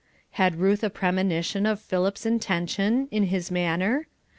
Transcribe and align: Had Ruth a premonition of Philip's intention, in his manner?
Had 0.31 0.55
Ruth 0.55 0.83
a 0.83 0.89
premonition 0.89 1.67
of 1.67 1.79
Philip's 1.79 2.25
intention, 2.25 3.07
in 3.11 3.25
his 3.25 3.51
manner? 3.51 4.07